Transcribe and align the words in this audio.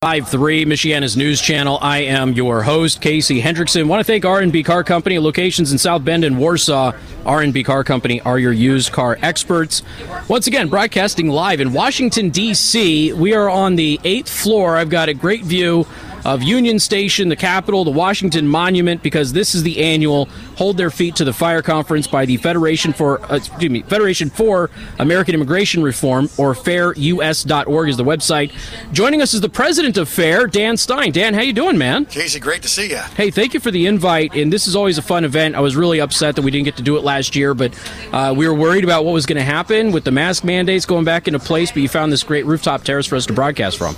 5-3, 0.00 0.64
Michiana's 0.64 1.16
news 1.16 1.40
channel. 1.40 1.76
I 1.82 2.02
am 2.02 2.32
your 2.34 2.62
host, 2.62 3.00
Casey 3.00 3.42
Hendrickson. 3.42 3.88
want 3.88 3.98
to 3.98 4.04
thank 4.04 4.24
R&B 4.24 4.62
Car 4.62 4.84
Company, 4.84 5.18
locations 5.18 5.72
in 5.72 5.78
South 5.78 6.04
Bend 6.04 6.22
and 6.22 6.38
Warsaw. 6.38 6.92
R&B 7.26 7.64
Car 7.64 7.82
Company 7.82 8.20
are 8.20 8.38
your 8.38 8.52
used 8.52 8.92
car 8.92 9.18
experts. 9.22 9.82
Once 10.28 10.46
again, 10.46 10.68
broadcasting 10.68 11.30
live 11.30 11.60
in 11.60 11.72
Washington, 11.72 12.30
D.C. 12.30 13.12
We 13.14 13.34
are 13.34 13.50
on 13.50 13.74
the 13.74 13.98
eighth 14.04 14.28
floor. 14.28 14.76
I've 14.76 14.88
got 14.88 15.08
a 15.08 15.14
great 15.14 15.42
view 15.42 15.84
of 16.24 16.42
Union 16.42 16.78
Station, 16.78 17.28
the 17.28 17.36
Capitol, 17.36 17.84
the 17.84 17.90
Washington 17.90 18.46
Monument, 18.46 19.02
because 19.02 19.32
this 19.32 19.54
is 19.54 19.62
the 19.62 19.82
annual 19.82 20.26
Hold 20.56 20.76
Their 20.76 20.90
Feet 20.90 21.16
to 21.16 21.24
the 21.24 21.32
Fire 21.32 21.62
conference 21.62 22.06
by 22.06 22.24
the 22.24 22.36
Federation 22.36 22.92
for 22.92 23.20
uh, 23.30 23.36
excuse 23.36 23.70
me 23.70 23.82
Federation 23.82 24.30
for 24.30 24.70
American 24.98 25.34
Immigration 25.34 25.82
Reform, 25.82 26.28
or 26.36 26.54
FAIRUS.org 26.54 27.88
is 27.88 27.96
the 27.96 28.04
website. 28.04 28.52
Joining 28.92 29.22
us 29.22 29.34
is 29.34 29.40
the 29.40 29.48
president 29.48 29.96
of 29.96 30.08
FAIR, 30.08 30.46
Dan 30.46 30.76
Stein. 30.76 31.12
Dan, 31.12 31.34
how 31.34 31.40
you 31.40 31.52
doing, 31.52 31.78
man? 31.78 32.06
Casey, 32.06 32.40
great 32.40 32.62
to 32.62 32.68
see 32.68 32.90
you. 32.90 32.98
Hey, 33.16 33.30
thank 33.30 33.54
you 33.54 33.60
for 33.60 33.70
the 33.70 33.86
invite. 33.86 34.34
And 34.34 34.52
this 34.52 34.66
is 34.66 34.76
always 34.76 34.98
a 34.98 35.02
fun 35.02 35.24
event. 35.24 35.54
I 35.54 35.60
was 35.60 35.76
really 35.76 36.00
upset 36.00 36.36
that 36.36 36.42
we 36.42 36.50
didn't 36.50 36.64
get 36.64 36.76
to 36.76 36.82
do 36.82 36.96
it 36.96 37.04
last 37.04 37.36
year, 37.36 37.54
but 37.54 37.72
uh, 38.12 38.34
we 38.36 38.46
were 38.46 38.54
worried 38.54 38.84
about 38.84 39.04
what 39.04 39.12
was 39.12 39.26
going 39.26 39.38
to 39.38 39.44
happen 39.44 39.92
with 39.92 40.04
the 40.04 40.10
mask 40.10 40.44
mandates 40.44 40.86
going 40.86 41.04
back 41.04 41.26
into 41.26 41.38
place. 41.38 41.70
But 41.70 41.82
you 41.82 41.88
found 41.88 42.12
this 42.12 42.22
great 42.22 42.46
rooftop 42.46 42.84
terrace 42.84 43.06
for 43.06 43.16
us 43.16 43.26
to 43.26 43.32
broadcast 43.32 43.78
from. 43.78 43.96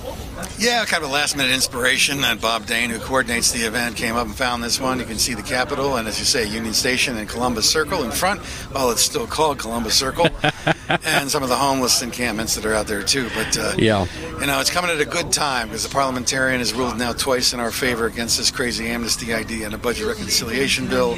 Yeah, 0.61 0.85
kind 0.85 1.03
of 1.03 1.09
a 1.09 1.13
last 1.13 1.35
minute 1.35 1.51
inspiration. 1.55 2.23
And 2.23 2.39
Bob 2.39 2.67
Dane, 2.67 2.91
who 2.91 2.99
coordinates 2.99 3.51
the 3.51 3.61
event, 3.61 3.95
came 3.95 4.15
up 4.15 4.27
and 4.27 4.35
found 4.35 4.63
this 4.63 4.79
one. 4.79 4.99
You 4.99 5.05
can 5.05 5.17
see 5.17 5.33
the 5.33 5.41
Capitol 5.41 5.95
and, 5.95 6.07
as 6.07 6.19
you 6.19 6.25
say, 6.25 6.45
Union 6.47 6.75
Station 6.75 7.17
and 7.17 7.27
Columbus 7.27 7.67
Circle 7.67 8.03
in 8.03 8.11
front. 8.11 8.41
Well, 8.71 8.91
it's 8.91 9.01
still 9.01 9.25
called 9.25 9.57
Columbus 9.57 9.95
Circle. 9.95 10.27
and 11.03 11.31
some 11.31 11.41
of 11.41 11.49
the 11.49 11.55
homeless 11.55 12.03
encampments 12.03 12.53
that 12.53 12.65
are 12.67 12.75
out 12.75 12.85
there, 12.85 13.01
too. 13.01 13.27
But, 13.33 13.57
uh, 13.57 13.73
yeah. 13.79 14.05
you 14.39 14.45
know, 14.45 14.59
it's 14.59 14.69
coming 14.69 14.91
at 14.91 15.01
a 15.01 15.05
good 15.05 15.31
time 15.31 15.69
because 15.69 15.81
the 15.81 15.89
parliamentarian 15.89 16.59
has 16.59 16.75
ruled 16.75 16.95
now 16.95 17.13
twice 17.13 17.53
in 17.53 17.59
our 17.59 17.71
favor 17.71 18.05
against 18.05 18.37
this 18.37 18.51
crazy 18.51 18.87
amnesty 18.87 19.33
idea 19.33 19.65
and 19.65 19.73
a 19.73 19.79
budget 19.79 20.05
reconciliation 20.05 20.87
bill. 20.87 21.17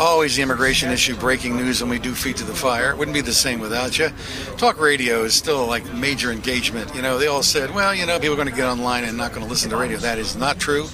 Always 0.00 0.34
the 0.34 0.42
immigration 0.42 0.90
issue 0.90 1.16
breaking 1.16 1.56
news 1.56 1.80
when 1.80 1.90
we 1.90 2.00
do 2.00 2.12
Feet 2.12 2.38
to 2.38 2.44
the 2.44 2.54
Fire. 2.54 2.90
It 2.90 2.98
wouldn't 2.98 3.14
be 3.14 3.20
the 3.20 3.32
same 3.32 3.60
without 3.60 3.96
you. 4.00 4.08
Talk 4.56 4.80
radio 4.80 5.22
is 5.22 5.34
still 5.34 5.64
like 5.66 5.84
major 5.94 6.32
engagement. 6.32 6.92
You 6.92 7.02
know, 7.02 7.18
they 7.18 7.28
all 7.28 7.44
said, 7.44 7.72
well, 7.72 7.94
you 7.94 8.04
know, 8.04 8.18
people 8.18 8.32
are 8.32 8.36
going 8.36 8.48
to 8.48 8.54
get 8.54 8.63
get 8.64 8.70
online 8.70 9.04
and 9.04 9.16
not 9.16 9.32
going 9.32 9.44
to 9.44 9.50
listen 9.50 9.70
to 9.70 9.76
radio. 9.76 9.98
That 9.98 10.18
is 10.18 10.36
not 10.36 10.58
true. 10.58 10.86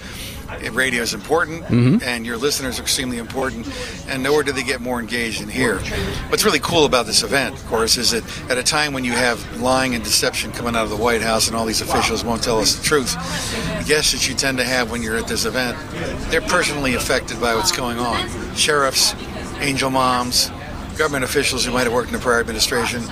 Radio 0.73 1.03
is 1.03 1.15
important, 1.15 1.63
mm-hmm. 1.63 2.03
and 2.03 2.27
your 2.27 2.37
listeners 2.37 2.81
are 2.81 2.83
extremely 2.83 3.19
important, 3.19 3.69
and 4.09 4.21
nowhere 4.21 4.43
do 4.43 4.51
they 4.51 4.65
get 4.65 4.81
more 4.81 4.99
engaged 4.99 5.41
than 5.41 5.49
here. 5.49 5.79
What's 6.29 6.45
really 6.45 6.59
cool 6.59 6.87
about 6.87 7.07
this 7.07 7.23
event, 7.23 7.55
of 7.55 7.65
course, 7.67 7.97
is 7.97 8.11
that 8.11 8.25
at 8.51 8.59
a 8.59 8.65
time 8.65 8.93
when 8.93 9.05
you 9.05 9.13
have 9.13 9.39
lying 9.61 9.95
and 9.95 10.03
deception 10.03 10.51
coming 10.51 10.75
out 10.75 10.83
of 10.83 10.91
the 10.91 10.97
White 10.97 11.23
House 11.23 11.47
and 11.47 11.57
all 11.57 11.65
these 11.67 11.81
officials 11.81 12.25
won't 12.25 12.43
tell 12.43 12.59
us 12.59 12.75
the 12.75 12.83
truth, 12.83 13.15
the 13.79 13.85
guests 13.87 14.11
that 14.11 14.29
you 14.29 14.35
tend 14.35 14.59
to 14.59 14.65
have 14.65 14.91
when 14.91 15.05
you're 15.05 15.17
at 15.17 15.29
this 15.29 15.45
event, 15.45 15.79
they're 16.33 16.41
personally 16.41 16.95
affected 16.95 17.41
by 17.41 17.55
what's 17.55 17.71
going 17.71 18.01
on. 18.01 18.29
Sheriffs, 18.57 19.15
angel 19.61 19.91
moms, 19.91 20.51
government 20.99 21.23
officials 21.23 21.65
who 21.65 21.71
might 21.71 21.85
have 21.85 21.93
worked 21.93 22.09
in 22.09 22.15
the 22.15 22.19
prior 22.19 22.41
administration. 22.41 23.03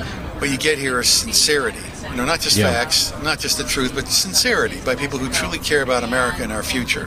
What 0.40 0.50
you 0.50 0.58
get 0.58 0.76
here 0.76 0.98
is 0.98 1.08
sincerity 1.08 1.78
you 2.10 2.16
know, 2.16 2.24
not 2.24 2.40
just 2.40 2.56
yeah. 2.56 2.70
facts, 2.70 3.12
not 3.22 3.38
just 3.38 3.58
the 3.58 3.64
truth, 3.64 3.94
but 3.94 4.08
sincerity 4.08 4.80
by 4.84 4.94
people 4.94 5.18
who 5.18 5.28
truly 5.30 5.58
care 5.58 5.82
about 5.82 6.04
America 6.04 6.42
and 6.42 6.52
our 6.52 6.62
future. 6.62 7.06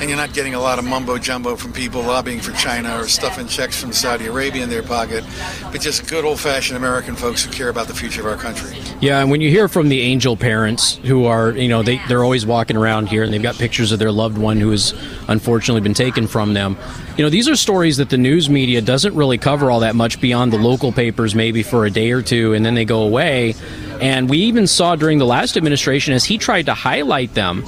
And 0.00 0.08
you're 0.08 0.18
not 0.18 0.34
getting 0.34 0.54
a 0.54 0.60
lot 0.60 0.78
of 0.78 0.84
mumbo 0.84 1.18
jumbo 1.18 1.56
from 1.56 1.72
people 1.72 2.02
lobbying 2.02 2.40
for 2.40 2.52
China 2.52 2.98
or 2.98 3.06
stuffing 3.06 3.46
checks 3.46 3.80
from 3.80 3.92
Saudi 3.92 4.26
Arabia 4.26 4.64
in 4.64 4.68
their 4.70 4.82
pocket, 4.82 5.24
but 5.70 5.80
just 5.80 6.08
good 6.08 6.24
old 6.24 6.40
fashioned 6.40 6.76
American 6.76 7.14
folks 7.14 7.44
who 7.44 7.52
care 7.52 7.68
about 7.68 7.86
the 7.86 7.94
future 7.94 8.20
of 8.20 8.26
our 8.26 8.36
country. 8.36 8.76
Yeah, 9.00 9.20
and 9.20 9.30
when 9.30 9.40
you 9.40 9.50
hear 9.50 9.68
from 9.68 9.88
the 9.88 10.00
angel 10.00 10.36
parents 10.36 10.96
who 10.96 11.26
are, 11.26 11.52
you 11.52 11.68
know, 11.68 11.82
they, 11.82 12.00
they're 12.08 12.24
always 12.24 12.44
walking 12.44 12.76
around 12.76 13.08
here 13.08 13.22
and 13.22 13.32
they've 13.32 13.42
got 13.42 13.54
pictures 13.56 13.92
of 13.92 13.98
their 13.98 14.12
loved 14.12 14.36
one 14.36 14.58
who 14.58 14.70
has 14.70 14.94
unfortunately 15.28 15.80
been 15.80 15.94
taken 15.94 16.26
from 16.26 16.54
them, 16.54 16.76
you 17.16 17.22
know, 17.22 17.30
these 17.30 17.48
are 17.48 17.54
stories 17.54 17.98
that 17.98 18.10
the 18.10 18.18
news 18.18 18.50
media 18.50 18.80
doesn't 18.80 19.14
really 19.14 19.38
cover 19.38 19.70
all 19.70 19.80
that 19.80 19.94
much 19.94 20.20
beyond 20.20 20.52
the 20.52 20.58
local 20.58 20.90
papers, 20.90 21.32
maybe 21.32 21.62
for 21.62 21.86
a 21.86 21.90
day 21.90 22.10
or 22.10 22.22
two, 22.22 22.54
and 22.54 22.66
then 22.66 22.74
they 22.74 22.84
go 22.84 23.02
away. 23.02 23.54
And 24.00 24.28
we 24.28 24.38
even 24.38 24.66
saw 24.66 24.96
during 24.96 25.18
the 25.18 25.26
last 25.26 25.56
administration, 25.56 26.14
as 26.14 26.24
he 26.24 26.38
tried 26.38 26.66
to 26.66 26.74
highlight 26.74 27.34
them, 27.34 27.64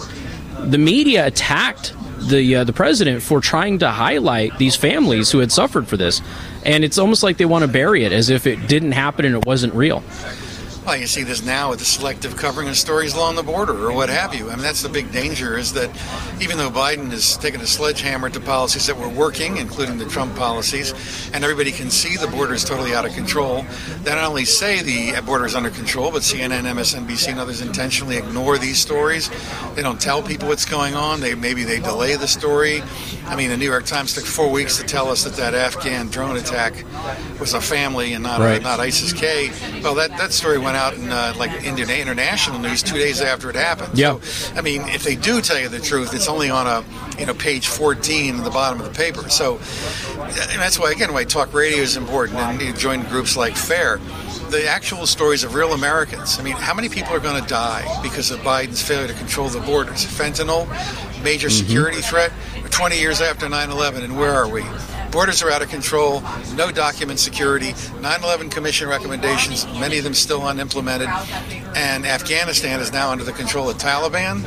the 0.65 0.79
media 0.79 1.27
attacked 1.27 1.95
the 2.19 2.57
uh, 2.57 2.65
the 2.65 2.73
president 2.73 3.23
for 3.23 3.41
trying 3.41 3.79
to 3.81 3.91
highlight 3.91 4.57
these 4.59 4.75
families 4.75 5.31
who 5.31 5.39
had 5.39 5.53
suffered 5.53 5.87
for 5.87 5.97
this, 5.97 6.21
and 6.65 6.85
it's 6.85 6.99
almost 6.99 7.23
like 7.23 7.37
they 7.37 7.45
want 7.45 7.63
to 7.63 7.69
bury 7.69 8.05
it 8.05 8.13
as 8.13 8.31
if 8.31 8.47
it 8.47 8.67
didn't 8.69 8.93
happen 8.93 9.25
and 9.25 9.35
it 9.37 9.47
wasn't 9.47 9.73
real. 9.75 10.03
Well, 10.87 10.97
you 10.97 11.09
see 11.09 11.25
this 11.25 11.43
now 11.43 11.71
with 11.71 11.81
the 11.81 11.85
selective 11.85 12.37
covering 12.37 12.69
of 12.69 12.77
stories 12.77 13.13
along 13.15 13.35
the 13.35 13.43
border 13.43 13.73
or 13.73 13.93
what 13.93 14.09
have 14.09 14.33
you. 14.33 14.51
I 14.51 14.55
mean, 14.55 14.63
that's 14.63 14.83
the 14.83 14.89
big 14.89 15.11
danger 15.11 15.59
is 15.59 15.73
that 15.73 15.91
even 16.41 16.59
though 16.59 16.71
Biden 16.71 17.11
has 17.11 17.37
taken 17.37 17.61
a 17.61 17.67
sledgehammer 17.67 18.31
to 18.31 18.39
policies 18.39 18.87
that 18.87 18.97
were 18.97 19.09
working, 19.09 19.57
including 19.57 19.99
the 19.99 20.05
Trump 20.05 20.37
policies, 20.37 20.95
and 21.35 21.43
everybody 21.43 21.73
can 21.73 21.91
see 21.91 22.17
the 22.17 22.29
border 22.29 22.55
is 22.55 22.63
totally 22.63 22.95
out 22.95 23.05
of 23.05 23.13
control, 23.15 23.67
they 24.05 24.15
not 24.15 24.23
only 24.23 24.45
say 24.45 24.81
the 24.81 25.21
border 25.23 25.45
is 25.45 25.57
under 25.57 25.71
control, 25.71 26.13
but 26.13 26.23
CNN, 26.23 26.63
MSNBC, 26.63 27.31
and 27.31 27.41
others 27.41 27.63
intentionally 27.63 28.17
ignore 28.17 28.57
these 28.57 28.79
stories. 28.79 29.29
They 29.75 29.83
don't 29.83 30.01
tell 30.01 30.23
people 30.23 30.47
what's 30.47 30.67
going 30.67 30.95
on. 30.95 31.19
They 31.19 31.35
maybe 31.35 31.65
they 31.65 31.81
delay 31.81 32.15
the 32.15 32.29
story. 32.29 32.81
I 33.27 33.35
mean, 33.37 33.51
the 33.51 33.57
New 33.57 33.67
York 33.67 33.85
Times 33.85 34.15
took 34.15 34.25
four 34.25 34.51
weeks 34.51 34.79
to 34.79 34.85
tell 34.85 35.09
us 35.09 35.25
that 35.25 35.35
that 35.35 35.55
Afghan 35.55 36.09
drone 36.09 36.37
attack 36.37 36.85
was 37.41 37.55
a 37.55 37.61
family 37.61 38.13
and 38.13 38.23
not 38.23 38.41
right. 38.41 38.63
not 38.63 38.81
ISIS-K. 38.81 39.51
Well, 39.83 39.95
that 39.97 40.11
that 40.11 40.33
story 40.33 40.59
went 40.59 40.77
out 40.77 40.95
in 40.95 41.11
uh, 41.11 41.35
like 41.37 41.51
Indian 41.65 41.91
international 41.91 42.59
news 42.59 42.83
two 42.83 42.99
days 42.99 43.21
after 43.21 43.51
it 43.51 43.57
happened. 43.57 43.99
Yeah. 43.99 44.19
So, 44.21 44.55
I 44.55 44.63
mean, 44.63 44.83
if 44.83 45.03
they 45.03 45.17
do 45.17 45.41
tell 45.41 45.59
you 45.59 45.69
the 45.69 45.81
truth, 45.81 46.15
it's 46.15 46.29
only 46.29 46.51
on 46.51 46.67
a 46.67 46.85
you 47.19 47.27
know 47.27 47.35
page 47.35 47.69
14 47.69 48.37
at 48.37 48.45
the 48.45 48.51
bottom 48.51 48.81
of 48.81 48.87
the 48.87 48.97
paper. 48.97 49.29
So 49.29 49.59
that's 50.57 50.79
why 50.79 50.93
again 50.93 51.13
why 51.13 51.25
talk 51.25 51.53
radio 51.53 51.79
is 51.79 51.97
important 51.97 52.39
and 52.39 52.61
you 52.61 52.73
join 52.73 53.03
groups 53.05 53.37
like 53.37 53.57
FAIR 53.57 54.01
the 54.51 54.69
actual 54.69 55.07
stories 55.07 55.45
of 55.45 55.55
real 55.55 55.73
Americans. 55.73 56.39
I 56.39 56.43
mean, 56.43 56.55
how 56.55 56.75
many 56.75 56.89
people 56.89 57.13
are 57.15 57.21
going 57.21 57.41
to 57.43 57.49
die 57.49 57.85
because 58.03 58.31
of 58.31 58.41
Biden's 58.41 58.83
failure 58.83 59.09
to 59.09 59.15
control 59.15 59.49
the 59.49 59.61
borders? 59.61 60.05
Fentanyl, 60.05 60.69
major 61.23 61.49
mm-hmm. 61.49 61.67
security 61.67 62.01
threat. 62.01 62.33
20 62.71 62.99
years 62.99 63.23
after 63.23 63.49
9 63.49 63.71
11, 63.71 64.05
and 64.05 64.19
where 64.19 64.35
are 64.35 64.49
we? 64.49 64.63
Borders 65.11 65.43
are 65.43 65.51
out 65.51 65.63
of 65.63 65.71
control, 65.71 66.23
no 66.57 66.71
document 66.71 67.19
security, 67.19 67.75
9 68.01 68.23
11 68.23 68.51
Commission 68.51 68.87
recommendations, 68.87 69.65
many 69.81 69.97
of 69.97 70.05
them 70.05 70.13
still 70.13 70.43
unimplemented, 70.43 71.09
and 71.75 72.05
Afghanistan 72.05 72.81
is 72.81 72.93
now 72.93 73.11
under 73.11 73.25
the 73.25 73.33
control 73.33 73.71
of 73.71 73.79
Taliban. 73.79 74.45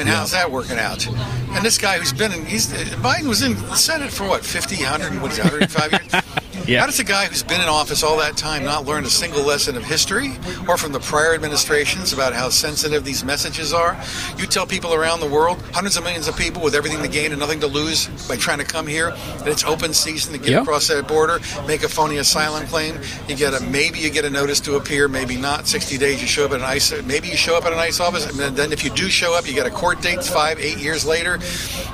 And 0.00 0.08
how's 0.08 0.32
that 0.32 0.50
working 0.50 0.78
out? 0.78 1.06
And 1.06 1.64
this 1.64 1.78
guy 1.78 1.98
who's 1.98 2.12
been 2.12 2.32
in, 2.32 2.44
he's, 2.44 2.72
Biden 2.72 3.28
was 3.28 3.42
in 3.42 3.54
the 3.54 3.74
Senate 3.74 4.10
for 4.10 4.26
what, 4.26 4.44
50, 4.44 4.76
100, 4.76 5.22
what 5.22 5.32
is 5.32 5.38
it, 5.38 5.44
105 5.44 5.92
years? 5.92 6.39
Yeah. 6.66 6.80
How 6.80 6.86
does 6.86 7.00
a 7.00 7.04
guy 7.04 7.26
who's 7.26 7.42
been 7.42 7.60
in 7.60 7.68
office 7.68 8.02
all 8.02 8.16
that 8.18 8.36
time 8.36 8.64
not 8.64 8.84
learn 8.84 9.04
a 9.04 9.10
single 9.10 9.42
lesson 9.42 9.76
of 9.76 9.84
history 9.84 10.32
or 10.68 10.76
from 10.76 10.92
the 10.92 11.00
prior 11.00 11.34
administrations 11.34 12.12
about 12.12 12.32
how 12.32 12.48
sensitive 12.48 13.04
these 13.04 13.24
messages 13.24 13.72
are? 13.72 14.00
You 14.36 14.46
tell 14.46 14.66
people 14.66 14.94
around 14.94 15.20
the 15.20 15.28
world, 15.28 15.60
hundreds 15.72 15.96
of 15.96 16.04
millions 16.04 16.28
of 16.28 16.36
people 16.36 16.62
with 16.62 16.74
everything 16.74 17.02
to 17.02 17.08
gain 17.08 17.32
and 17.32 17.40
nothing 17.40 17.60
to 17.60 17.66
lose 17.66 18.06
by 18.28 18.36
trying 18.36 18.58
to 18.58 18.64
come 18.64 18.86
here, 18.86 19.10
that 19.10 19.48
it's 19.48 19.64
open 19.64 19.94
season 19.94 20.32
to 20.32 20.38
get 20.38 20.50
yep. 20.50 20.62
across 20.62 20.88
that 20.88 21.08
border, 21.08 21.40
make 21.66 21.82
a 21.82 21.88
phony 21.88 22.18
asylum 22.18 22.66
claim. 22.66 22.98
You 23.28 23.36
get 23.36 23.54
a 23.54 23.60
maybe 23.64 23.98
you 23.98 24.10
get 24.10 24.24
a 24.24 24.30
notice 24.30 24.60
to 24.60 24.76
appear, 24.76 25.08
maybe 25.08 25.36
not. 25.36 25.66
60 25.66 25.98
days 25.98 26.20
you 26.20 26.28
show 26.28 26.44
up 26.44 26.52
at 26.52 26.60
an 26.60 26.66
ICE, 26.66 27.02
maybe 27.04 27.28
you 27.28 27.36
show 27.36 27.56
up 27.56 27.64
at 27.64 27.72
an 27.72 27.78
ICE 27.78 27.98
office, 28.00 28.26
and 28.26 28.56
then 28.56 28.72
if 28.72 28.84
you 28.84 28.90
do 28.90 29.08
show 29.08 29.36
up, 29.36 29.46
you 29.46 29.54
get 29.54 29.66
a 29.66 29.70
court 29.70 30.00
date 30.02 30.22
five, 30.22 30.58
eight 30.60 30.78
years 30.78 31.04
later. 31.04 31.38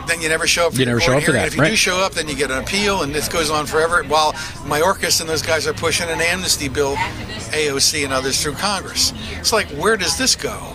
Then 0.07 0.21
you 0.21 0.29
never 0.29 0.47
show 0.47 0.69
up. 0.69 0.79
you 0.79 0.87
never 0.87 1.01
show 1.01 1.17
up 1.17 1.25
for 1.25 1.33
that. 1.33 1.39
And 1.39 1.49
if 1.49 1.57
you 1.57 1.63
right. 1.63 1.71
do 1.71 1.77
show 1.77 1.99
up, 1.99 2.13
then 2.13 2.29
you 2.29 2.37
get 2.37 2.51
an 2.51 2.59
appeal, 2.59 3.03
and 3.03 3.15
this 3.15 3.29
goes 3.29 3.51
on 3.51 3.67
forever. 3.67 4.05
While 4.05 4.35
Mayorkas 4.67 5.21
and 5.21 5.29
those 5.29 5.43
guys 5.43 5.67
are 5.67 5.73
pushing 5.73 6.09
an 6.09 6.21
amnesty 6.21 6.69
bill, 6.69 6.97
AOC 6.97 8.05
and 8.05 8.13
others 8.13 8.43
through 8.43 8.55
Congress. 8.55 9.13
It's 9.39 9.53
like, 9.53 9.69
where 9.69 9.97
does 9.97 10.19
this 10.19 10.35
go? 10.35 10.73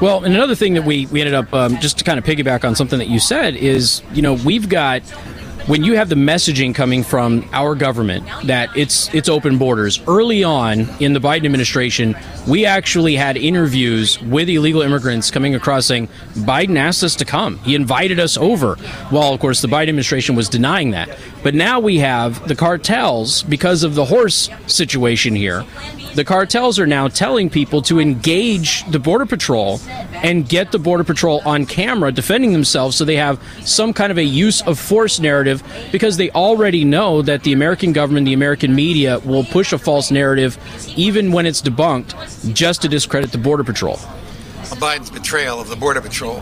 Well, 0.00 0.24
and 0.24 0.34
another 0.34 0.54
thing 0.54 0.74
that 0.74 0.84
we, 0.84 1.06
we 1.06 1.20
ended 1.20 1.34
up, 1.34 1.52
um, 1.52 1.78
just 1.78 1.98
to 1.98 2.04
kind 2.04 2.18
of 2.18 2.24
piggyback 2.24 2.64
on 2.64 2.74
something 2.74 2.98
that 2.98 3.08
you 3.08 3.20
said, 3.20 3.54
is, 3.54 4.02
you 4.12 4.22
know, 4.22 4.34
we've 4.34 4.68
got 4.68 5.02
when 5.66 5.84
you 5.84 5.94
have 5.94 6.08
the 6.08 6.16
messaging 6.16 6.74
coming 6.74 7.04
from 7.04 7.48
our 7.52 7.76
government 7.76 8.26
that 8.44 8.68
it's 8.76 9.12
it's 9.14 9.28
open 9.28 9.58
borders 9.58 10.00
early 10.08 10.42
on 10.42 10.80
in 11.00 11.12
the 11.12 11.20
Biden 11.20 11.44
administration 11.44 12.16
we 12.48 12.66
actually 12.66 13.14
had 13.14 13.36
interviews 13.36 14.20
with 14.22 14.48
illegal 14.48 14.82
immigrants 14.82 15.30
coming 15.30 15.54
across 15.54 15.86
saying 15.86 16.08
Biden 16.34 16.76
asked 16.76 17.04
us 17.04 17.14
to 17.16 17.24
come. 17.24 17.58
He 17.58 17.76
invited 17.76 18.18
us 18.18 18.36
over. 18.36 18.76
Well 19.12 19.32
of 19.32 19.38
course 19.40 19.62
the 19.62 19.68
Biden 19.68 19.90
administration 19.90 20.34
was 20.34 20.48
denying 20.48 20.90
that. 20.90 21.16
But 21.44 21.54
now 21.54 21.78
we 21.78 21.98
have 21.98 22.46
the 22.48 22.56
cartels 22.56 23.42
because 23.44 23.84
of 23.84 23.94
the 23.94 24.04
horse 24.04 24.48
situation 24.66 25.36
here 25.36 25.64
the 26.14 26.24
cartels 26.24 26.78
are 26.78 26.86
now 26.86 27.08
telling 27.08 27.48
people 27.48 27.82
to 27.82 28.00
engage 28.00 28.84
the 28.90 28.98
Border 28.98 29.26
Patrol 29.26 29.80
and 30.12 30.48
get 30.48 30.72
the 30.72 30.78
Border 30.78 31.04
Patrol 31.04 31.40
on 31.44 31.66
camera 31.66 32.12
defending 32.12 32.52
themselves 32.52 32.96
so 32.96 33.04
they 33.04 33.16
have 33.16 33.42
some 33.64 33.92
kind 33.92 34.10
of 34.10 34.18
a 34.18 34.24
use 34.24 34.62
of 34.62 34.78
force 34.78 35.20
narrative 35.20 35.62
because 35.90 36.16
they 36.16 36.30
already 36.30 36.84
know 36.84 37.22
that 37.22 37.42
the 37.44 37.52
American 37.52 37.92
government, 37.92 38.26
the 38.26 38.32
American 38.32 38.74
media 38.74 39.18
will 39.20 39.44
push 39.44 39.72
a 39.72 39.78
false 39.78 40.10
narrative 40.10 40.58
even 40.96 41.32
when 41.32 41.46
it's 41.46 41.62
debunked 41.62 42.54
just 42.54 42.82
to 42.82 42.88
discredit 42.88 43.32
the 43.32 43.38
Border 43.38 43.64
Patrol. 43.64 43.98
Biden's 44.82 45.10
betrayal 45.10 45.60
of 45.60 45.68
the 45.68 45.76
Border 45.76 46.00
Patrol. 46.00 46.40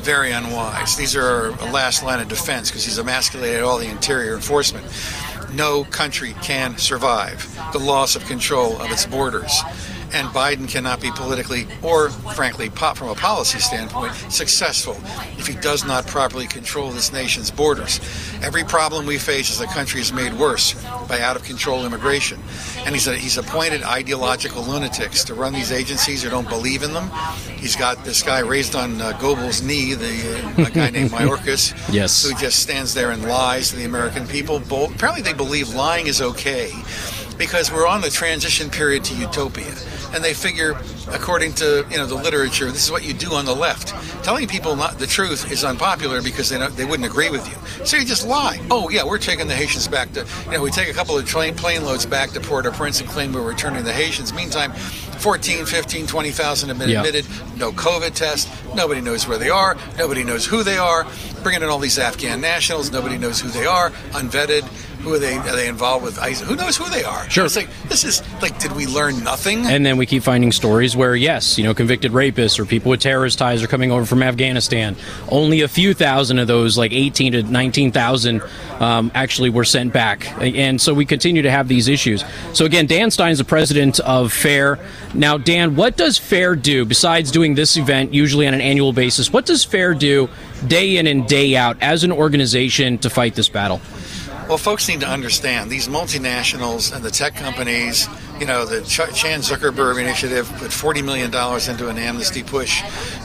Very 0.00 0.32
unwise. 0.32 0.96
These 0.96 1.14
are 1.14 1.50
a 1.50 1.70
last 1.70 2.02
line 2.02 2.20
of 2.20 2.26
defense 2.26 2.68
because 2.68 2.84
he's 2.84 2.98
emasculated 2.98 3.62
all 3.62 3.78
the 3.78 3.86
interior 3.86 4.34
enforcement. 4.34 4.84
No 5.56 5.84
country 5.84 6.34
can 6.42 6.76
survive 6.76 7.48
the 7.72 7.78
loss 7.78 8.14
of 8.14 8.22
control 8.26 8.76
of 8.76 8.90
its 8.90 9.06
borders 9.06 9.62
and 10.12 10.28
Biden 10.28 10.68
cannot 10.68 11.00
be 11.00 11.10
politically 11.10 11.66
or, 11.82 12.10
frankly, 12.10 12.68
from 12.68 13.08
a 13.08 13.14
policy 13.14 13.58
standpoint, 13.58 14.14
successful 14.30 14.96
if 15.38 15.46
he 15.46 15.54
does 15.54 15.84
not 15.84 16.06
properly 16.06 16.46
control 16.46 16.90
this 16.90 17.12
nation's 17.12 17.50
borders. 17.50 18.00
Every 18.42 18.64
problem 18.64 19.06
we 19.06 19.18
face 19.18 19.50
as 19.50 19.60
a 19.60 19.66
country 19.66 20.00
is 20.00 20.12
made 20.12 20.32
worse 20.34 20.74
by 21.08 21.20
out 21.20 21.36
of 21.36 21.44
control 21.44 21.84
immigration. 21.84 22.40
And 22.84 22.94
he's, 22.94 23.06
a, 23.06 23.16
he's 23.16 23.38
appointed 23.38 23.82
ideological 23.82 24.62
lunatics 24.62 25.24
to 25.24 25.34
run 25.34 25.52
these 25.52 25.72
agencies 25.72 26.22
who 26.22 26.30
don't 26.30 26.48
believe 26.48 26.82
in 26.82 26.92
them. 26.92 27.10
He's 27.56 27.76
got 27.76 28.04
this 28.04 28.22
guy 28.22 28.40
raised 28.40 28.74
on 28.74 29.00
uh, 29.00 29.12
Goebbels' 29.18 29.64
knee, 29.64 29.94
the 29.94 30.62
uh, 30.62 30.70
guy 30.70 30.90
named 30.90 31.10
Mayorkas, 31.16 31.74
yes. 31.92 32.24
who 32.24 32.34
just 32.38 32.60
stands 32.60 32.94
there 32.94 33.10
and 33.10 33.22
lies 33.24 33.70
to 33.70 33.76
the 33.76 33.84
American 33.84 34.26
people. 34.26 34.56
Apparently, 34.56 35.22
they 35.22 35.32
believe 35.32 35.74
lying 35.74 36.06
is 36.06 36.20
okay 36.20 36.70
because 37.38 37.72
we're 37.72 37.86
on 37.86 38.00
the 38.00 38.10
transition 38.10 38.70
period 38.70 39.04
to 39.04 39.14
utopia 39.14 39.74
and 40.16 40.24
they 40.24 40.34
figure, 40.34 40.76
according 41.08 41.52
to 41.52 41.86
you 41.90 41.98
know 41.98 42.06
the 42.06 42.14
literature, 42.14 42.70
this 42.72 42.84
is 42.84 42.90
what 42.90 43.04
you 43.04 43.12
do 43.12 43.34
on 43.34 43.44
the 43.44 43.54
left. 43.54 43.88
Telling 44.24 44.48
people 44.48 44.74
not 44.74 44.98
the 44.98 45.06
truth 45.06 45.52
is 45.52 45.62
unpopular 45.62 46.20
because 46.22 46.48
they 46.48 46.58
they 46.70 46.84
wouldn't 46.84 47.08
agree 47.08 47.30
with 47.30 47.46
you. 47.48 47.86
So 47.86 47.98
you 47.98 48.04
just 48.04 48.26
lie. 48.26 48.60
Oh 48.70 48.88
yeah, 48.88 49.04
we're 49.04 49.18
taking 49.18 49.46
the 49.46 49.54
Haitians 49.54 49.86
back 49.86 50.12
to 50.14 50.26
you 50.46 50.52
know 50.52 50.62
we 50.62 50.70
take 50.70 50.88
a 50.88 50.94
couple 50.94 51.16
of 51.16 51.26
train 51.26 51.54
plane 51.54 51.84
loads 51.84 52.06
back 52.06 52.30
to 52.30 52.40
Port-au-Prince 52.40 53.00
and 53.00 53.08
claim 53.08 53.32
we're 53.32 53.46
returning 53.46 53.84
the 53.84 53.92
Haitians. 53.92 54.32
Meantime, 54.32 54.72
14, 54.72 55.66
15, 55.66 56.06
20,000 56.06 56.68
have 56.68 56.78
been 56.78 56.88
yeah. 56.88 56.98
admitted. 56.98 57.26
No 57.56 57.72
COVID 57.72 58.14
test. 58.14 58.48
Nobody 58.74 59.00
knows 59.00 59.28
where 59.28 59.38
they 59.38 59.50
are. 59.50 59.76
Nobody 59.98 60.24
knows 60.24 60.46
who 60.46 60.62
they 60.62 60.78
are. 60.78 61.06
Bringing 61.42 61.62
in 61.62 61.68
all 61.68 61.78
these 61.78 61.98
Afghan 61.98 62.40
nationals. 62.40 62.90
Nobody 62.90 63.18
knows 63.18 63.40
who 63.40 63.48
they 63.48 63.66
are. 63.66 63.90
Unvetted. 64.12 64.62
Who 65.06 65.14
are 65.14 65.20
they? 65.20 65.36
Are 65.36 65.54
they 65.54 65.68
involved 65.68 66.04
with 66.04 66.18
ISIS? 66.18 66.48
Who 66.48 66.56
knows 66.56 66.76
who 66.76 66.90
they 66.90 67.04
are? 67.04 67.30
Sure. 67.30 67.44
It's 67.46 67.54
like 67.54 67.68
this 67.88 68.02
is 68.02 68.24
like, 68.42 68.58
did 68.58 68.72
we 68.72 68.88
learn 68.88 69.22
nothing? 69.22 69.64
And 69.64 69.86
then 69.86 69.98
we 69.98 70.04
keep 70.04 70.24
finding 70.24 70.50
stories 70.50 70.96
where, 70.96 71.14
yes, 71.14 71.56
you 71.56 71.62
know, 71.62 71.74
convicted 71.74 72.10
rapists 72.10 72.58
or 72.58 72.66
people 72.66 72.90
with 72.90 72.98
terrorist 72.98 73.38
ties 73.38 73.62
are 73.62 73.68
coming 73.68 73.92
over 73.92 74.04
from 74.04 74.20
Afghanistan. 74.20 74.96
Only 75.28 75.60
a 75.60 75.68
few 75.68 75.94
thousand 75.94 76.40
of 76.40 76.48
those, 76.48 76.76
like 76.76 76.92
18 76.92 77.34
to 77.34 77.42
19,000, 77.44 78.42
um, 78.80 79.12
actually 79.14 79.48
were 79.48 79.64
sent 79.64 79.92
back. 79.92 80.26
And 80.42 80.80
so 80.80 80.92
we 80.92 81.06
continue 81.06 81.42
to 81.42 81.52
have 81.52 81.68
these 81.68 81.86
issues. 81.86 82.24
So 82.52 82.64
again, 82.64 82.86
Dan 82.86 83.12
Stein 83.12 83.30
is 83.30 83.38
the 83.38 83.44
president 83.44 84.00
of 84.00 84.32
FAIR. 84.32 84.76
Now, 85.14 85.38
Dan, 85.38 85.76
what 85.76 85.96
does 85.96 86.18
FAIR 86.18 86.56
do 86.56 86.84
besides 86.84 87.30
doing 87.30 87.54
this 87.54 87.76
event 87.76 88.12
usually 88.12 88.48
on 88.48 88.54
an 88.54 88.60
annual 88.60 88.92
basis? 88.92 89.32
What 89.32 89.46
does 89.46 89.62
FAIR 89.62 89.94
do 89.94 90.28
day 90.66 90.96
in 90.96 91.06
and 91.06 91.28
day 91.28 91.54
out 91.54 91.76
as 91.80 92.02
an 92.02 92.10
organization 92.10 92.98
to 92.98 93.08
fight 93.08 93.36
this 93.36 93.48
battle? 93.48 93.80
Well, 94.48 94.58
folks 94.58 94.86
need 94.88 95.00
to 95.00 95.08
understand 95.08 95.70
these 95.72 95.88
multinationals 95.88 96.94
and 96.94 97.04
the 97.04 97.10
tech 97.10 97.34
companies, 97.34 98.08
you 98.38 98.46
know, 98.46 98.64
the 98.64 98.80
Ch- 98.82 99.12
Chan 99.12 99.40
Zuckerberg 99.40 100.00
initiative 100.00 100.48
put 100.58 100.70
$40 100.70 101.04
million 101.04 101.34
into 101.68 101.88
an 101.88 101.98
amnesty 101.98 102.44
push. 102.44 102.80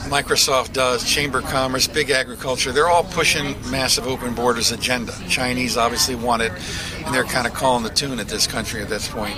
Microsoft 0.08 0.72
does, 0.72 1.08
Chamber 1.08 1.38
of 1.38 1.44
Commerce, 1.44 1.86
Big 1.86 2.10
Agriculture. 2.10 2.72
They're 2.72 2.88
all 2.88 3.04
pushing 3.04 3.52
massive 3.70 4.04
open 4.08 4.34
borders 4.34 4.72
agenda. 4.72 5.12
Chinese 5.28 5.76
obviously 5.76 6.16
want 6.16 6.42
it, 6.42 6.50
and 7.06 7.14
they're 7.14 7.22
kind 7.22 7.46
of 7.46 7.54
calling 7.54 7.84
the 7.84 7.90
tune 7.90 8.18
at 8.18 8.26
this 8.26 8.48
country 8.48 8.82
at 8.82 8.88
this 8.88 9.08
point. 9.08 9.36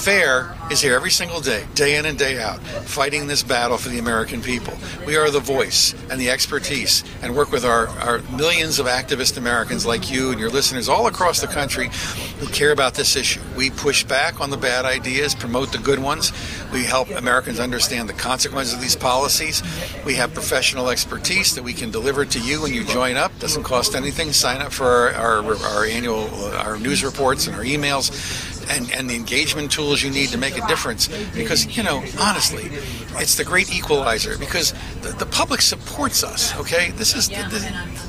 FAIR 0.00 0.56
is 0.70 0.80
here 0.80 0.94
every 0.94 1.10
single 1.10 1.42
day, 1.42 1.66
day 1.74 1.96
in 1.96 2.06
and 2.06 2.16
day 2.16 2.40
out, 2.40 2.58
fighting 2.60 3.26
this 3.26 3.42
battle 3.42 3.76
for 3.76 3.90
the 3.90 3.98
American 3.98 4.40
people. 4.40 4.72
We 5.06 5.18
are 5.18 5.30
the 5.30 5.40
voice 5.40 5.94
and 6.10 6.18
the 6.18 6.30
expertise 6.30 7.04
and 7.20 7.36
work 7.36 7.52
with 7.52 7.66
our, 7.66 7.88
our 7.88 8.20
millions 8.34 8.78
of 8.78 8.86
activist 8.86 9.36
Americans 9.36 9.84
like 9.84 10.10
you 10.10 10.30
and 10.30 10.40
your 10.40 10.48
listeners 10.48 10.88
all 10.88 11.06
across 11.06 11.42
the 11.42 11.48
country 11.48 11.90
who 12.38 12.46
care 12.46 12.72
about 12.72 12.94
this 12.94 13.14
issue. 13.14 13.42
We 13.58 13.68
push 13.68 14.02
back 14.02 14.40
on 14.40 14.48
the 14.48 14.56
bad 14.56 14.86
ideas, 14.86 15.34
promote 15.34 15.70
the 15.70 15.78
good 15.78 15.98
ones. 15.98 16.32
We 16.72 16.82
help 16.82 17.10
Americans 17.10 17.60
understand 17.60 18.08
the 18.08 18.14
consequences 18.14 18.72
of 18.72 18.80
these 18.80 18.96
policies. 18.96 19.62
We 20.06 20.14
have 20.14 20.32
professional 20.32 20.88
expertise 20.88 21.54
that 21.56 21.62
we 21.62 21.74
can 21.74 21.90
deliver 21.90 22.24
to 22.24 22.40
you 22.40 22.62
when 22.62 22.72
you 22.72 22.84
join 22.84 23.16
up. 23.16 23.38
Doesn't 23.38 23.64
cost 23.64 23.94
anything. 23.94 24.32
Sign 24.32 24.62
up 24.62 24.72
for 24.72 24.86
our, 24.86 25.42
our, 25.42 25.56
our 25.56 25.84
annual 25.84 26.30
our 26.54 26.78
news 26.78 27.04
reports 27.04 27.46
and 27.46 27.54
our 27.54 27.64
emails 27.64 28.49
and, 28.68 28.90
and 28.92 29.08
the 29.08 29.14
engagement 29.14 29.70
tools 29.72 30.02
you 30.02 30.10
need 30.10 30.28
to 30.30 30.38
make 30.38 30.56
a 30.56 30.66
difference. 30.66 31.08
Because, 31.34 31.76
you 31.76 31.82
know, 31.82 32.02
honestly, 32.20 32.70
it's 33.16 33.36
the 33.36 33.44
great 33.44 33.72
equalizer 33.74 34.38
because 34.38 34.72
the, 35.02 35.10
the 35.18 35.26
public 35.26 35.60
supports 35.60 36.22
us, 36.22 36.56
okay? 36.56 36.90
This 36.92 37.14
is 37.14 37.28
the, 37.28 37.34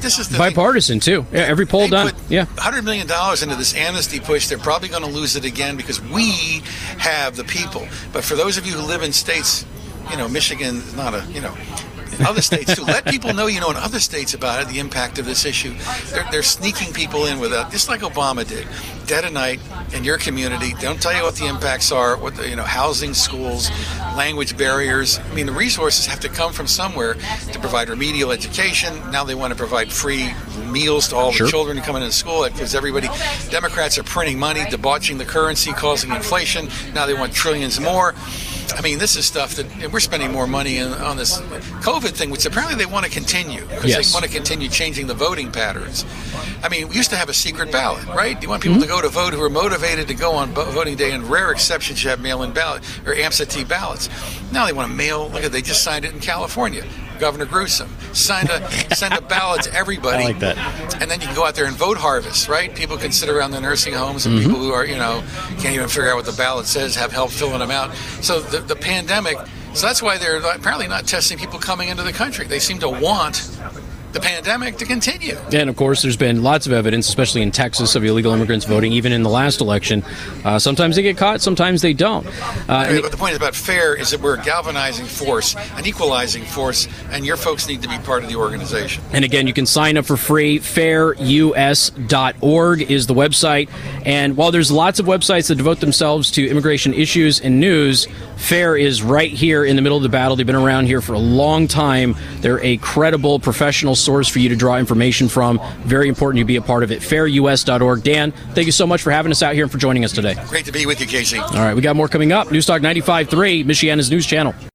this 0.01 0.19
is 0.19 0.29
the 0.29 0.37
bipartisan, 0.37 0.99
thing. 0.99 1.23
too. 1.23 1.27
Yeah, 1.31 1.41
every 1.41 1.65
poll 1.65 1.81
they 1.81 1.89
done. 1.89 2.13
Yeah. 2.29 2.45
$100 2.45 2.83
million 2.83 3.07
into 3.43 3.55
this 3.55 3.75
amnesty 3.75 4.19
push. 4.19 4.47
They're 4.47 4.57
probably 4.57 4.89
going 4.89 5.03
to 5.03 5.09
lose 5.09 5.35
it 5.35 5.45
again 5.45 5.77
because 5.77 6.01
we 6.01 6.61
have 6.97 7.35
the 7.35 7.43
people. 7.43 7.87
But 8.13 8.23
for 8.23 8.35
those 8.35 8.57
of 8.57 8.65
you 8.65 8.73
who 8.73 8.85
live 8.85 9.03
in 9.03 9.13
states, 9.13 9.65
you 10.09 10.17
know, 10.17 10.27
Michigan 10.27 10.77
is 10.77 10.95
not 10.95 11.13
a, 11.13 11.25
you 11.31 11.41
know, 11.41 11.55
other 12.27 12.41
states 12.41 12.75
too. 12.75 12.83
Let 12.83 13.05
people 13.05 13.33
know 13.33 13.47
you 13.47 13.59
know 13.59 13.69
in 13.69 13.77
other 13.77 13.99
states 13.99 14.33
about 14.33 14.61
it, 14.61 14.67
the 14.67 14.79
impact 14.79 15.19
of 15.19 15.25
this 15.25 15.45
issue. 15.45 15.73
They're, 16.09 16.25
they're 16.31 16.43
sneaking 16.43 16.93
people 16.93 17.25
in 17.25 17.39
without, 17.39 17.71
just 17.71 17.89
like 17.89 18.01
Obama 18.01 18.47
did, 18.47 18.67
dead 19.07 19.25
of 19.25 19.33
night 19.33 19.59
in 19.93 20.03
your 20.03 20.17
community. 20.17 20.73
Don't 20.79 21.01
tell 21.01 21.15
you 21.15 21.23
what 21.23 21.35
the 21.35 21.47
impacts 21.47 21.91
are, 21.91 22.17
what 22.17 22.35
the, 22.35 22.47
you 22.49 22.55
know, 22.55 22.63
housing, 22.63 23.13
schools, 23.13 23.69
language 24.15 24.57
barriers. 24.57 25.19
I 25.19 25.33
mean, 25.33 25.45
the 25.45 25.51
resources 25.51 26.05
have 26.05 26.19
to 26.21 26.29
come 26.29 26.53
from 26.53 26.67
somewhere 26.67 27.15
to 27.51 27.59
provide 27.59 27.89
remedial 27.89 28.31
education. 28.31 28.93
Now 29.11 29.23
they 29.23 29.35
want 29.35 29.51
to 29.51 29.57
provide 29.57 29.91
free 29.91 30.33
meals 30.71 31.09
to 31.09 31.15
all 31.15 31.31
sure. 31.31 31.47
the 31.47 31.51
children 31.51 31.79
coming 31.81 32.01
into 32.01 32.15
school 32.15 32.43
because 32.43 32.75
everybody. 32.75 33.09
Democrats 33.49 33.97
are 33.97 34.03
printing 34.03 34.39
money, 34.39 34.63
debauching 34.69 35.17
the 35.17 35.25
currency, 35.25 35.71
causing 35.71 36.11
inflation. 36.11 36.69
Now 36.93 37.05
they 37.05 37.13
want 37.13 37.33
trillions 37.33 37.79
more. 37.79 38.13
I 38.73 38.81
mean, 38.81 38.99
this 38.99 39.15
is 39.15 39.25
stuff 39.25 39.55
that 39.55 39.91
we're 39.91 39.99
spending 39.99 40.31
more 40.31 40.47
money 40.47 40.77
in, 40.77 40.89
on 40.93 41.17
this 41.17 41.39
COVID 41.81 42.11
thing, 42.11 42.29
which 42.29 42.45
apparently 42.45 42.75
they 42.75 42.85
want 42.85 43.05
to 43.05 43.11
continue 43.11 43.61
because 43.65 43.85
yes. 43.85 44.11
they 44.11 44.15
want 44.15 44.25
to 44.25 44.31
continue 44.31 44.69
changing 44.69 45.07
the 45.07 45.13
voting 45.13 45.51
patterns. 45.51 46.05
I 46.63 46.69
mean, 46.69 46.87
we 46.89 46.95
used 46.95 47.09
to 47.11 47.15
have 47.15 47.29
a 47.29 47.33
secret 47.33 47.71
ballot, 47.71 48.05
right? 48.07 48.41
You 48.41 48.49
want 48.49 48.63
people 48.63 48.77
mm-hmm. 48.77 48.83
to 48.83 48.89
go 48.89 49.01
to 49.01 49.09
vote 49.09 49.33
who 49.33 49.41
are 49.41 49.49
motivated 49.49 50.07
to 50.07 50.13
go 50.13 50.33
on 50.33 50.51
voting 50.51 50.95
day. 50.95 51.11
In 51.11 51.27
rare 51.27 51.51
exceptions, 51.51 52.03
you 52.03 52.09
have 52.09 52.21
mail-in 52.21 52.51
ballot 52.51 52.83
or 53.05 53.15
absentee 53.15 53.63
ballots. 53.63 54.09
Now 54.51 54.65
they 54.65 54.73
want 54.73 54.89
to 54.89 54.95
mail. 54.95 55.29
Look 55.29 55.43
at 55.43 55.51
they 55.51 55.61
just 55.61 55.83
signed 55.83 56.05
it 56.05 56.13
in 56.13 56.19
California. 56.19 56.85
Governor 57.21 57.45
Newsom. 57.45 57.87
Send 58.13 58.49
a 58.49 58.69
send 58.95 59.13
a 59.13 59.21
ballot 59.21 59.61
to 59.61 59.73
everybody. 59.73 60.23
I 60.23 60.27
like 60.27 60.39
that. 60.39 60.57
And 60.99 61.09
then 61.09 61.21
you 61.21 61.27
can 61.27 61.35
go 61.35 61.45
out 61.45 61.53
there 61.53 61.65
and 61.65 61.75
vote 61.75 61.97
harvest, 61.97 62.49
right? 62.49 62.75
People 62.75 62.97
can 62.97 63.11
sit 63.11 63.29
around 63.29 63.51
the 63.51 63.61
nursing 63.61 63.93
homes 63.93 64.25
and 64.25 64.35
mm-hmm. 64.35 64.49
people 64.49 64.59
who 64.59 64.71
are, 64.73 64.85
you 64.85 64.97
know, 64.97 65.23
can't 65.59 65.75
even 65.75 65.87
figure 65.87 66.09
out 66.09 66.15
what 66.15 66.25
the 66.25 66.33
ballot 66.33 66.65
says, 66.65 66.95
have 66.95 67.11
help 67.11 67.29
filling 67.29 67.59
them 67.59 67.69
out. 67.69 67.95
So 68.21 68.41
the, 68.41 68.59
the 68.59 68.75
pandemic, 68.75 69.37
so 69.73 69.85
that's 69.85 70.01
why 70.01 70.17
they're 70.17 70.39
apparently 70.39 70.87
not 70.87 71.07
testing 71.07 71.37
people 71.37 71.59
coming 71.59 71.89
into 71.89 72.03
the 72.03 72.11
country. 72.11 72.45
They 72.47 72.59
seem 72.59 72.79
to 72.79 72.89
want 72.89 73.37
the 74.13 74.19
pandemic 74.19 74.77
to 74.77 74.85
continue. 74.85 75.37
And 75.51 75.69
of 75.69 75.75
course, 75.75 76.01
there's 76.01 76.17
been 76.17 76.43
lots 76.43 76.65
of 76.67 76.73
evidence, 76.73 77.07
especially 77.07 77.41
in 77.41 77.51
Texas, 77.51 77.95
of 77.95 78.03
illegal 78.03 78.33
immigrants 78.33 78.65
voting, 78.65 78.93
even 78.93 79.11
in 79.11 79.23
the 79.23 79.29
last 79.29 79.61
election. 79.61 80.03
Uh, 80.43 80.59
sometimes 80.59 80.95
they 80.95 81.01
get 81.01 81.17
caught, 81.17 81.41
sometimes 81.41 81.81
they 81.81 81.93
don't. 81.93 82.25
Uh, 82.69 83.01
but 83.01 83.11
the 83.11 83.17
point 83.17 83.35
about 83.35 83.55
fair 83.55 83.95
is 83.95 84.11
that 84.11 84.21
we're 84.21 84.39
a 84.39 84.43
galvanizing 84.43 85.05
force, 85.05 85.55
an 85.55 85.85
equalizing 85.85 86.43
force, 86.43 86.87
and 87.11 87.25
your 87.25 87.37
folks 87.37 87.67
need 87.67 87.81
to 87.81 87.89
be 87.89 87.97
part 87.99 88.23
of 88.23 88.29
the 88.29 88.35
organization. 88.35 89.03
And 89.11 89.25
again, 89.25 89.47
you 89.47 89.53
can 89.53 89.65
sign 89.65 89.97
up 89.97 90.05
for 90.05 90.17
free. 90.17 90.59
Fairus.org 90.59 91.21
is 92.81 93.07
the 93.07 93.13
website. 93.13 93.69
And 94.05 94.37
while 94.37 94.51
there's 94.51 94.71
lots 94.71 94.99
of 94.99 95.05
websites 95.05 95.47
that 95.47 95.55
devote 95.55 95.79
themselves 95.79 96.31
to 96.31 96.47
immigration 96.47 96.93
issues 96.93 97.39
and 97.39 97.59
news, 97.59 98.07
FAIR 98.37 98.77
is 98.77 99.03
right 99.03 99.31
here 99.31 99.63
in 99.63 99.75
the 99.75 99.81
middle 99.81 99.97
of 99.97 100.03
the 100.03 100.09
battle. 100.09 100.35
They've 100.35 100.45
been 100.45 100.55
around 100.55 100.87
here 100.87 101.01
for 101.01 101.13
a 101.13 101.19
long 101.19 101.67
time. 101.67 102.15
They're 102.39 102.63
a 102.63 102.77
credible 102.77 103.39
professional 103.39 103.95
source 103.95 104.27
for 104.27 104.39
you 104.39 104.49
to 104.49 104.55
draw 104.55 104.77
information 104.77 105.29
from. 105.29 105.59
Very 105.83 106.07
important 106.07 106.39
you 106.39 106.45
be 106.45 106.55
a 106.55 106.61
part 106.61 106.83
of 106.83 106.91
it. 106.91 107.01
Fairus.org. 107.01 108.03
Dan, 108.03 108.31
thank 108.53 108.65
you 108.65 108.71
so 108.71 108.87
much 108.87 109.01
for 109.01 109.11
having 109.11 109.31
us 109.31 109.43
out 109.43 109.53
here 109.53 109.63
and 109.63 109.71
for 109.71 109.77
joining 109.77 110.03
us 110.03 110.11
today. 110.11 110.35
Great 110.47 110.65
to 110.65 110.71
be 110.71 110.85
with 110.85 110.99
you, 110.99 111.07
Casey. 111.07 111.37
All 111.37 111.53
right, 111.53 111.75
we 111.75 111.81
got 111.81 111.95
more 111.95 112.07
coming 112.07 112.31
up. 112.31 112.47
Newstalk 112.47 112.81
95.3, 112.81 113.65
Michiana's 113.65 114.09
news 114.09 114.25
channel. 114.25 114.55